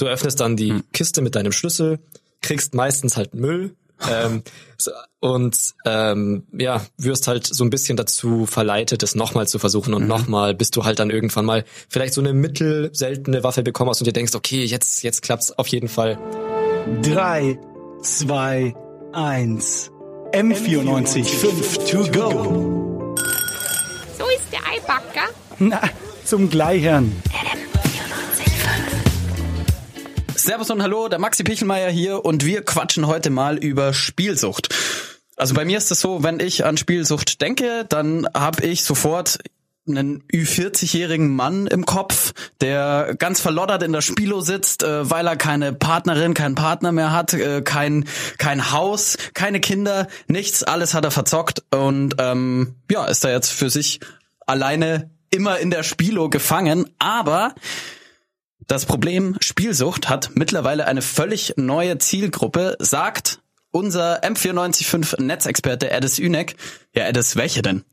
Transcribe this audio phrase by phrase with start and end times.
[0.00, 0.84] Du öffnest dann die hm.
[0.92, 1.98] Kiste mit deinem Schlüssel,
[2.40, 3.76] kriegst meistens halt Müll
[4.08, 4.42] ähm,
[5.20, 10.04] und ähm, ja, wirst halt so ein bisschen dazu verleitet, es nochmal zu versuchen und
[10.04, 10.08] mhm.
[10.08, 14.06] nochmal, bis du halt dann irgendwann mal vielleicht so eine mittelseltene Waffe bekommen hast und
[14.06, 16.18] dir denkst, okay, jetzt, jetzt klappt's auf jeden Fall.
[17.02, 17.58] Drei,
[18.02, 18.74] zwei,
[19.12, 19.90] eins.
[20.32, 23.14] M94 5 to go.
[24.16, 25.28] So ist der Eibacker.
[25.58, 25.82] Na,
[26.24, 27.12] zum Gleichern.
[30.50, 34.74] Servus und Hallo, der Maxi Pichelmeier hier und wir quatschen heute mal über Spielsucht.
[35.36, 39.38] Also bei mir ist es so, wenn ich an Spielsucht denke, dann habe ich sofort
[39.86, 45.36] einen Ü40-jährigen Mann im Kopf, der ganz verloddert in der Spilo sitzt, äh, weil er
[45.36, 48.06] keine Partnerin, keinen Partner mehr hat, äh, kein
[48.38, 53.52] kein Haus, keine Kinder, nichts, alles hat er verzockt und ähm, ja, ist da jetzt
[53.52, 54.00] für sich
[54.48, 57.54] alleine immer in der Spilo gefangen, aber
[58.70, 63.40] das Problem Spielsucht hat mittlerweile eine völlig neue Zielgruppe, sagt
[63.72, 66.54] unser M945 Netzexperte Edis Ünek.
[66.94, 67.84] Ja, Edis, welche denn?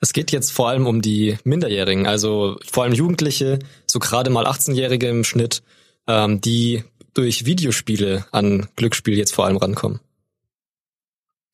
[0.00, 4.46] Es geht jetzt vor allem um die Minderjährigen, also vor allem Jugendliche, so gerade mal
[4.46, 5.62] 18-Jährige im Schnitt,
[6.06, 10.00] ähm, die durch Videospiele an Glücksspiel jetzt vor allem rankommen.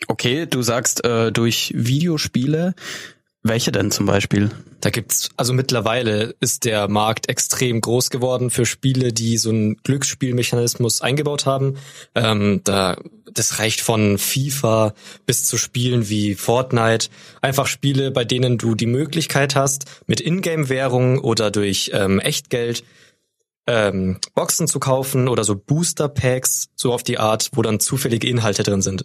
[0.09, 2.75] Okay, du sagst äh, durch Videospiele.
[3.45, 4.51] Welche denn zum Beispiel?
[4.81, 9.77] Da gibt's, also mittlerweile ist der Markt extrem groß geworden für Spiele, die so einen
[9.79, 11.77] Glücksspielmechanismus eingebaut haben.
[12.15, 12.97] Ähm, da,
[13.33, 14.95] das reicht von FIFA
[15.27, 17.09] bis zu Spielen wie Fortnite.
[17.41, 22.85] Einfach Spiele, bei denen du die Möglichkeit hast, mit Ingame-Währung oder durch ähm, Echtgeld
[23.67, 28.63] ähm, Boxen zu kaufen oder so Booster-Packs, so auf die Art, wo dann zufällige Inhalte
[28.63, 29.05] drin sind.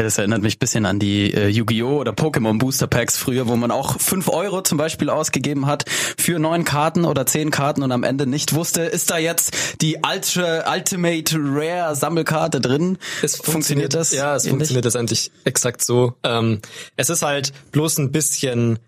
[0.00, 1.98] Ja, das erinnert mich bisschen an die äh, Yu-Gi-Oh!
[1.98, 6.38] oder Pokémon Booster Packs früher, wo man auch fünf Euro zum Beispiel ausgegeben hat für
[6.38, 10.72] neun Karten oder zehn Karten und am Ende nicht wusste, ist da jetzt die Ultra,
[10.72, 12.98] Ultimate Rare Sammelkarte drin?
[13.22, 14.12] Es funktioniert, funktioniert das?
[14.12, 14.50] Ja, es ähnlich?
[14.68, 16.14] funktioniert das eigentlich exakt so.
[16.22, 16.60] Ähm,
[16.94, 18.78] es ist halt bloß ein bisschen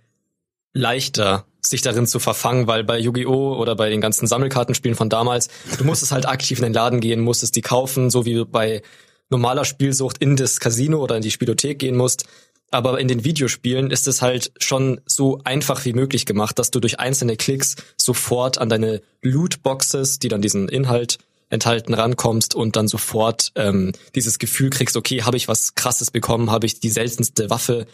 [0.74, 3.56] leichter, sich darin zu verfangen, weil bei Yu-Gi-Oh!
[3.56, 7.18] oder bei den ganzen Sammelkartenspielen von damals, du musstest halt aktiv in den Laden gehen,
[7.18, 8.82] musstest die kaufen, so wie bei
[9.30, 12.26] normaler Spielsucht in das Casino oder in die Spielothek gehen musst.
[12.72, 16.78] Aber in den Videospielen ist es halt schon so einfach wie möglich gemacht, dass du
[16.78, 21.18] durch einzelne Klicks sofort an deine Lootboxes, die dann diesen Inhalt
[21.50, 26.50] enthalten, rankommst und dann sofort ähm, dieses Gefühl kriegst, okay, habe ich was Krasses bekommen,
[26.50, 27.86] habe ich die seltenste Waffe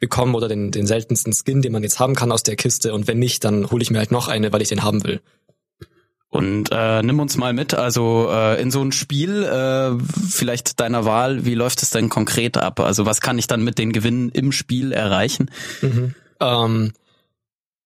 [0.00, 3.06] bekommen oder den, den seltensten Skin, den man jetzt haben kann aus der Kiste und
[3.06, 5.20] wenn nicht, dann hole ich mir halt noch eine, weil ich den haben will.
[6.34, 9.92] Und äh, nimm uns mal mit, also äh, in so ein Spiel, äh,
[10.28, 12.80] vielleicht deiner Wahl, wie läuft es denn konkret ab?
[12.80, 15.48] Also was kann ich dann mit den Gewinnen im Spiel erreichen?
[15.80, 16.16] Mhm.
[16.40, 16.92] Ähm,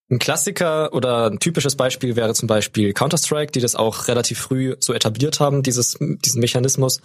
[0.09, 4.75] ein Klassiker oder ein typisches Beispiel wäre zum Beispiel Counter-Strike, die das auch relativ früh
[4.79, 7.01] so etabliert haben, dieses, diesen Mechanismus.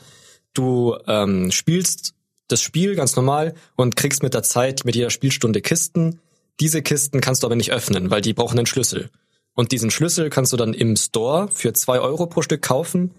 [0.55, 2.15] Du ähm, spielst
[2.49, 6.21] das Spiel ganz normal und kriegst mit der Zeit, mit jeder Spielstunde Kisten.
[6.59, 9.11] Diese Kisten kannst du aber nicht öffnen, weil die brauchen einen Schlüssel.
[9.55, 13.13] Und diesen Schlüssel kannst du dann im Store für zwei Euro pro Stück kaufen.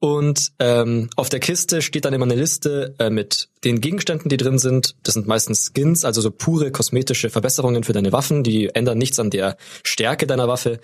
[0.00, 4.36] Und ähm, auf der Kiste steht dann immer eine Liste äh, mit den Gegenständen, die
[4.36, 4.94] drin sind.
[5.02, 8.44] Das sind meistens Skins, also so pure kosmetische Verbesserungen für deine Waffen.
[8.44, 10.78] Die ändern nichts an der Stärke deiner Waffe.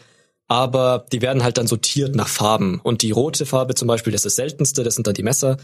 [0.49, 2.81] Aber die werden halt dann sortiert nach Farben.
[2.83, 5.59] Und die rote Farbe zum Beispiel, das ist das seltenste, das sind dann die Messer.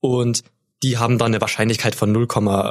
[0.00, 0.42] Und
[0.82, 2.26] die haben dann eine Wahrscheinlichkeit von 0,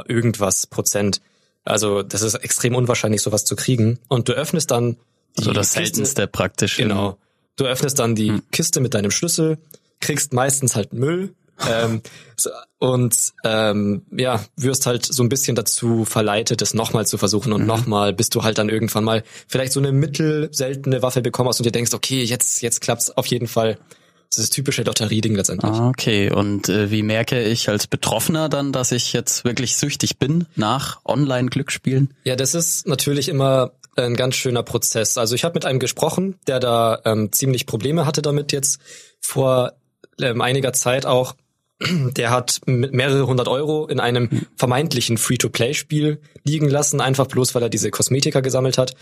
[0.08, 1.20] irgendwas Prozent.
[1.64, 4.00] Also das ist extrem unwahrscheinlich, sowas zu kriegen.
[4.08, 4.96] Und du öffnest dann
[5.38, 6.76] also das Kiste, seltenste praktisch.
[6.76, 7.18] Genau.
[7.56, 8.42] Du öffnest dann die hm.
[8.52, 9.58] Kiste mit deinem Schlüssel,
[10.00, 11.34] kriegst meistens halt Müll
[11.68, 12.02] ähm,
[12.78, 17.62] und ähm, ja, wirst halt so ein bisschen dazu verleitet, es nochmal zu versuchen und
[17.62, 17.66] mhm.
[17.66, 21.64] nochmal, bis du halt dann irgendwann mal vielleicht so eine mittelseltene Waffe bekommen hast und
[21.64, 23.78] dir denkst, okay, jetzt, jetzt klappt's auf jeden Fall.
[24.28, 25.72] Das ist das typische Lotterieding letztendlich.
[25.72, 26.30] Ah, okay.
[26.30, 31.00] Und äh, wie merke ich als Betroffener dann, dass ich jetzt wirklich süchtig bin nach
[31.04, 32.12] Online-Glücksspielen?
[32.24, 35.18] Ja, das ist natürlich immer ein ganz schöner Prozess.
[35.18, 38.80] Also ich habe mit einem gesprochen, der da ähm, ziemlich Probleme hatte damit jetzt
[39.20, 39.72] vor
[40.20, 41.34] ähm, einiger Zeit auch.
[41.82, 47.68] Der hat mehrere hundert Euro in einem vermeintlichen Free-to-Play-Spiel liegen lassen, einfach bloß weil er
[47.68, 48.94] diese Kosmetika gesammelt hat.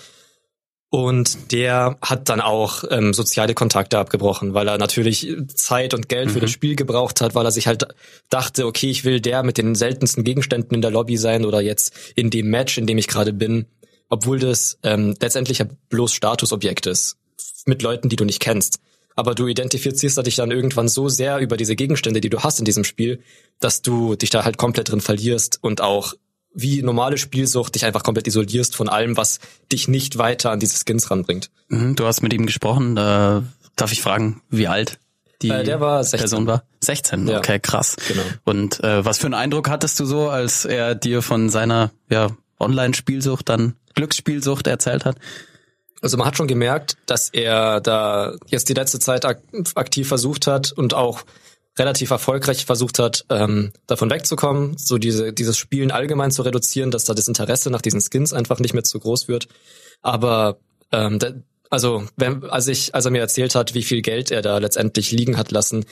[0.90, 6.28] Und der hat dann auch ähm, soziale Kontakte abgebrochen, weil er natürlich Zeit und Geld
[6.28, 6.30] mhm.
[6.30, 6.54] für das mhm.
[6.54, 7.88] Spiel gebraucht hat, weil er sich halt
[8.30, 11.92] dachte, okay, ich will der mit den seltensten Gegenständen in der Lobby sein oder jetzt
[12.14, 13.66] in dem Match, in dem ich gerade bin
[14.14, 17.16] obwohl das ähm, letztendlich ja bloß Statusobjekt ist,
[17.66, 18.78] mit Leuten, die du nicht kennst.
[19.16, 22.64] Aber du identifizierst dich dann irgendwann so sehr über diese Gegenstände, die du hast in
[22.64, 23.20] diesem Spiel,
[23.58, 26.14] dass du dich da halt komplett drin verlierst und auch
[26.52, 29.40] wie normale Spielsucht dich einfach komplett isolierst von allem, was
[29.72, 31.50] dich nicht weiter an diese Skins ranbringt.
[31.68, 32.96] Mhm, du hast mit ihm gesprochen.
[32.96, 33.42] Äh,
[33.74, 34.98] darf ich fragen, wie alt?
[35.42, 36.18] die Äh, der war 16.
[36.20, 36.64] Person war?
[36.80, 37.38] 16, Ja.
[37.38, 37.96] okay, krass.
[38.08, 38.22] Genau.
[38.44, 42.28] Und äh, was für einen Eindruck hattest du so, als er dir von seiner ja,
[42.58, 45.16] Online-Spielsucht, dann Glücksspielsucht erzählt hat?
[46.02, 49.38] Also man hat schon gemerkt, dass er da jetzt die letzte Zeit ak
[49.74, 51.22] aktiv versucht hat und auch
[51.78, 57.04] relativ erfolgreich versucht hat, ähm, davon wegzukommen, so diese, dieses Spielen allgemein zu reduzieren, dass
[57.04, 59.48] da das Interesse nach diesen Skins einfach nicht mehr zu groß wird.
[60.02, 60.58] Aber
[60.92, 61.32] ähm, da,
[61.70, 65.10] also wenn, als ich, als er mir erzählt hat, wie viel Geld er da letztendlich
[65.10, 65.84] liegen hat lassen,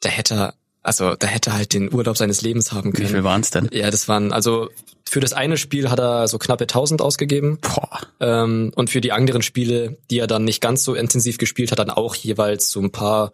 [0.00, 3.08] da hätte er, also da hätte er halt den Urlaub seines Lebens haben Wie können.
[3.08, 3.68] viel waren's denn?
[3.72, 4.68] Ja, das waren, also
[5.08, 7.58] für das eine Spiel hat er so knappe 1000 ausgegeben.
[7.60, 8.00] Boah.
[8.20, 11.78] Ähm, und für die anderen Spiele, die er dann nicht ganz so intensiv gespielt hat,
[11.78, 13.32] dann auch jeweils so ein paar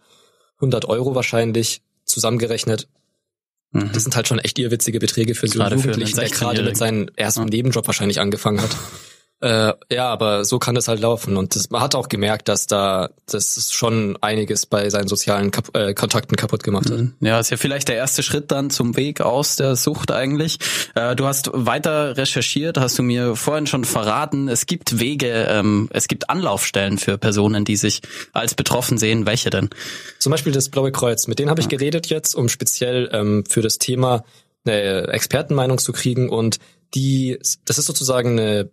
[0.61, 2.89] hundert Euro wahrscheinlich zusammengerechnet.
[3.73, 3.91] Mhm.
[3.93, 6.65] Das sind halt schon echt irrwitzige Beträge für so einen Jugendlichen, der gerade 16-Jährigen.
[6.67, 7.47] mit seinem ersten Ja.
[7.47, 8.71] Nebenjob wahrscheinlich angefangen hat.
[9.45, 11.37] Äh, ja, aber so kann das halt laufen.
[11.37, 15.77] Und das, man hat auch gemerkt, dass da das schon einiges bei seinen sozialen Kap
[15.77, 17.09] äh, Kontakten kaputt gemacht hat.
[17.21, 20.57] Ja, ist ja vielleicht der erste Schritt dann zum Weg aus der Sucht eigentlich.
[20.95, 24.49] Äh, du hast weiter recherchiert, hast du mir vorhin schon verraten.
[24.49, 28.01] Es gibt Wege, ähm, es gibt Anlaufstellen für Personen, die sich
[28.33, 29.27] als betroffen sehen.
[29.27, 29.69] Welche denn?
[30.21, 31.27] Zum Beispiel das Blaue Kreuz.
[31.27, 34.25] Mit denen habe ich geredet jetzt, um speziell ähm, für das Thema
[34.65, 36.31] eine Expertenmeinung zu kriegen.
[36.31, 36.61] Und
[36.95, 38.71] die, das ist sozusagen eine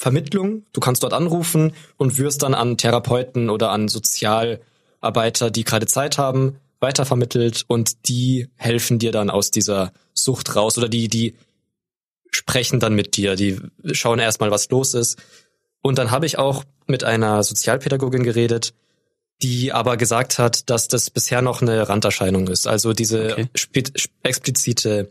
[0.00, 0.64] Vermittlung.
[0.72, 6.16] Du kannst dort anrufen und wirst dann an Therapeuten oder an Sozialarbeiter, die gerade Zeit
[6.16, 11.34] haben, weitervermittelt und die helfen dir dann aus dieser Sucht raus oder die, die
[12.30, 13.60] sprechen dann mit dir, die
[13.92, 15.18] schauen erstmal, was los ist.
[15.82, 18.72] Und dann habe ich auch mit einer Sozialpädagogin geredet,
[19.42, 22.66] die aber gesagt hat, dass das bisher noch eine Randerscheinung ist.
[22.66, 23.84] Also diese Okay.
[24.22, 25.10] explizite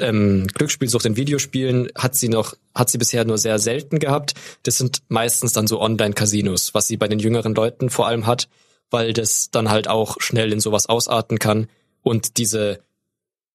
[0.00, 4.34] ähm, Glücksspielsucht in Videospielen hat sie noch, hat sie bisher nur sehr selten gehabt.
[4.62, 8.48] Das sind meistens dann so Online-Casinos, was sie bei den jüngeren Leuten vor allem hat,
[8.90, 11.68] weil das dann halt auch schnell in sowas ausarten kann.
[12.02, 12.80] Und diese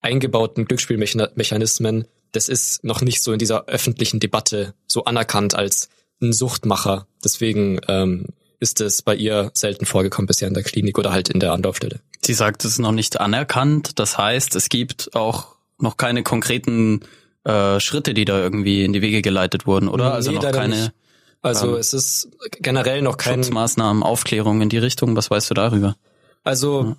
[0.02, 5.90] eingebauten Glücksspielmechanismen, das ist noch nicht so in dieser öffentlichen Debatte so anerkannt als
[6.22, 7.08] ein Suchtmacher.
[7.24, 8.28] Deswegen ähm,
[8.60, 12.00] ist es bei ihr selten vorgekommen bisher in der Klinik oder halt in der Anlaufstelle.
[12.24, 14.00] Sie sagt, es ist noch nicht anerkannt.
[14.00, 17.02] Das heißt, es gibt auch noch keine konkreten
[17.44, 20.14] äh, Schritte, die da irgendwie in die Wege geleitet wurden, oder?
[20.14, 20.92] also Nee, noch leider keine nicht.
[21.42, 22.30] Also Ähm, es ist
[22.62, 25.16] generell noch kein, Schutzmaßnahmen, Aufklärung in die Richtung.
[25.16, 25.96] Was weißt du darüber?
[26.44, 26.96] also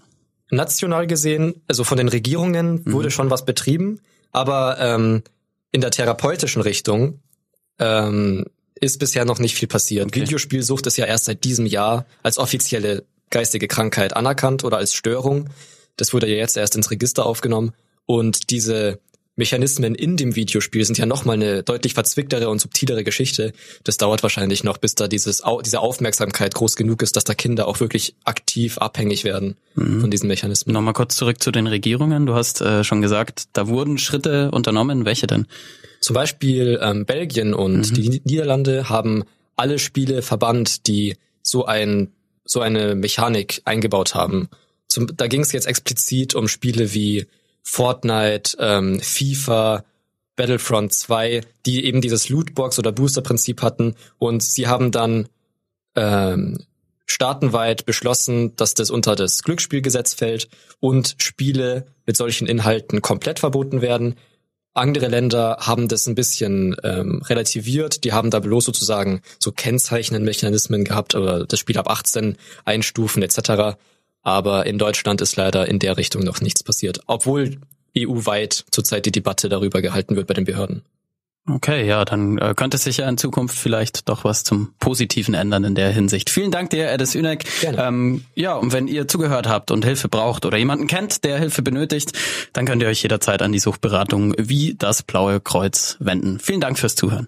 [0.51, 2.93] national gesehen, also von den Regierungen Mhm.
[2.93, 4.01] wurde schon was betrieben,
[4.33, 5.23] aber ähm,
[5.71, 7.21] in der therapeutischen Richtung
[7.79, 8.45] ähm,
[8.75, 10.07] ist bisher noch nicht viel passiert.
[10.09, 10.23] Okay.
[10.23, 15.49] Videospielsucht ist ja erst seit diesem Jahr als offizielle geistige Krankheit anerkannt oder als Störung.
[15.97, 17.73] Das wurde ja jetzt erst ins Register aufgenommen
[18.07, 19.01] und diese
[19.35, 23.53] Mechanismen in dem Videospiel sind ja nochmal eine deutlich verzwicktere und subtilere Geschichte.
[23.83, 27.67] Das dauert wahrscheinlich noch, bis da dieses, diese Aufmerksamkeit groß genug ist, dass da Kinder
[27.67, 30.75] auch wirklich aktiv abhängig werden von diesen Mechanismen.
[30.75, 32.27] Nochmal kurz zurück zu den Regierungen.
[32.27, 35.07] Du hast äh, schon gesagt, da wurden Schritte unternommen.
[35.07, 35.47] Welche denn?
[36.01, 39.25] Zum Beispiel ähm, Belgien und die Niederlande haben
[39.57, 42.13] alle Spiele verbannt, die so ein
[42.45, 44.49] so eine Mechanik eingebaut haben.
[44.89, 47.27] Zum, da ging es jetzt explizit um Spiele wie
[47.63, 49.85] Fortnite, ähm, FIFA,
[50.37, 55.29] Battlefront 2, die eben dieses Lootbox oder Booster-Prinzip hatten und sie haben dann
[55.95, 56.59] ähm,
[57.07, 60.49] staatenweit beschlossen, dass das unter das Glücksspielgesetz fällt
[60.81, 64.15] und Spiele mit solchen Inhalten komplett verboten werden.
[64.75, 68.05] Andere Länder haben das ein bisschen ähm, relativiert.
[68.05, 73.77] Die haben da bloß sozusagen so Kennzeichnenmechanismen gehabt oder das Spiel ab 18 einstufen etc.
[74.23, 77.59] Aber in Deutschland ist leider in der Richtung noch nichts passiert, obwohl
[77.97, 80.83] EU-weit zurzeit die Debatte darüber gehalten wird bei den Behörden.
[81.51, 85.65] Okay, ja, dann äh, könnte sich ja in Zukunft vielleicht doch was zum Positiven ändern
[85.65, 86.31] in der Hinsicht.
[86.31, 87.45] Vielen Dank dir, Edis Ünek.
[87.65, 91.63] Ähm, ja, und wenn ihr zugehört habt und Hilfe braucht oder jemanden kennt, der Hilfe
[91.63, 92.13] benötigt,
[92.53, 96.39] dann könnt ihr euch jederzeit an die Suchtberatung wie das Blaue Kreuz wenden.
[96.39, 97.27] Vielen Dank fürs Zuhören.